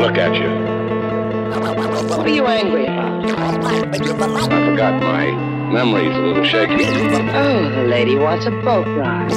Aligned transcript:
Look 0.00 0.16
at 0.16 0.34
you. 0.34 0.48
What 2.08 2.26
are 2.26 2.28
you 2.30 2.46
angry 2.46 2.84
about? 2.84 3.22
I 3.30 4.64
forgot 4.64 5.02
my 5.02 5.30
memory's 5.70 6.16
a 6.16 6.20
little 6.20 6.42
shaky. 6.42 6.86
Oh, 7.34 7.68
the 7.68 7.82
lady 7.82 8.16
wants 8.16 8.46
a 8.46 8.50
boat 8.50 8.86
ride. 8.96 9.28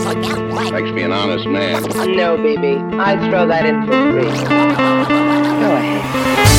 Makes 0.71 0.91
me 0.91 1.03
an 1.03 1.11
honest 1.11 1.45
man. 1.47 1.83
No, 2.15 2.37
BB. 2.37 2.97
I'd 2.97 3.29
throw 3.29 3.45
that 3.45 3.65
in 3.65 3.85
for 3.85 4.11
free. 4.13 4.23
Go 4.23 5.75
ahead. 5.75 6.52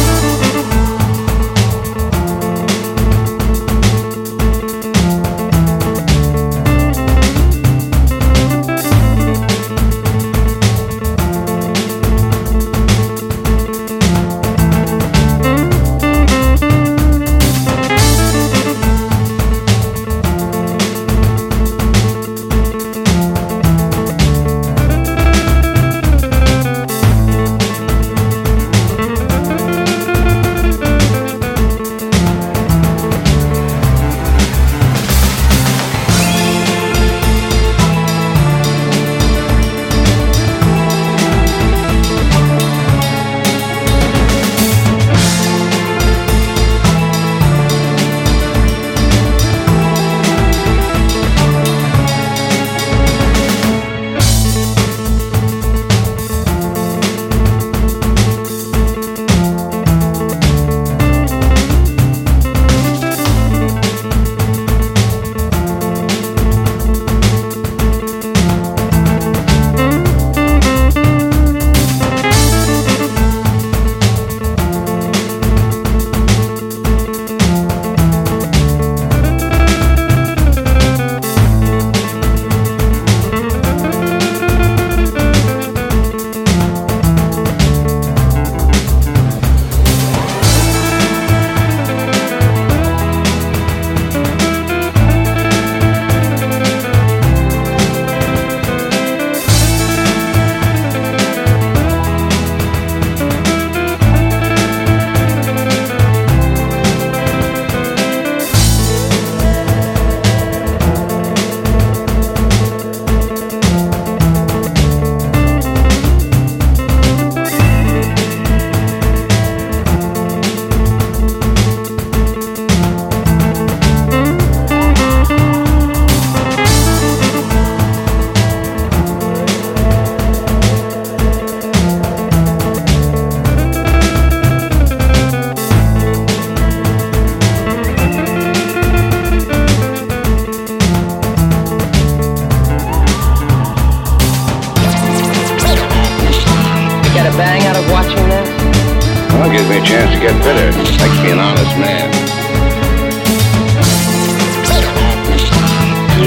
Well, 149.45 149.53
it 149.53 149.59
gives 149.59 149.69
me 149.69 149.77
a 149.77 149.85
chance 149.85 150.11
to 150.15 150.21
get 150.21 150.33
bitter. 150.43 150.73
Makes 150.73 151.23
me 151.23 151.33
an 151.33 151.39
honest 151.39 151.77
man. 151.77 152.09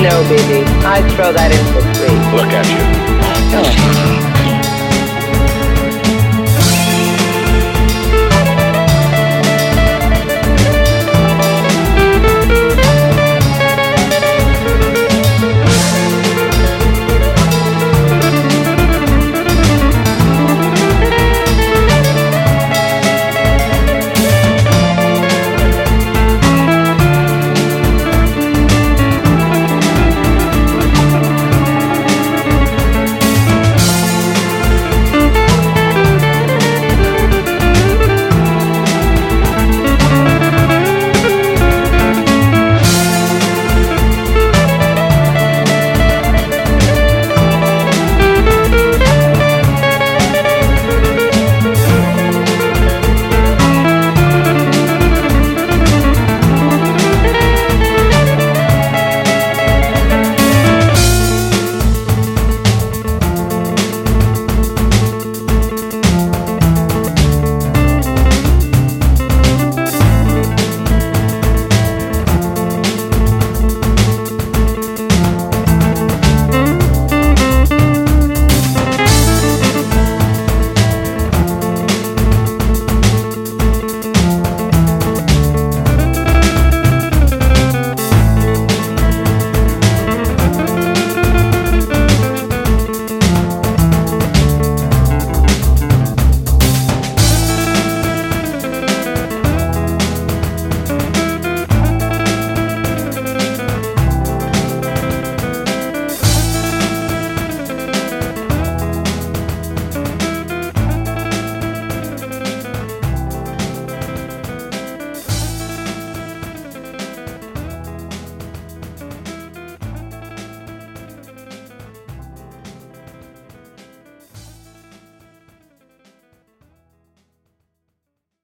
No, 0.03 0.21
baby. 0.29 0.63
I'd 0.85 1.11
throw 1.15 1.33
that 1.33 1.49
in 1.49 1.65
for 1.73 1.81
free. 1.97 2.13
Look 2.37 2.53
at 2.53 2.69
you. 2.69 2.77
Ahead. 3.57 4.36